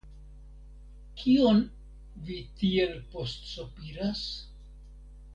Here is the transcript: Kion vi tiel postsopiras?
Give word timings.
Kion 1.23 1.59
vi 2.29 2.37
tiel 2.61 2.95
postsopiras? 3.11 4.23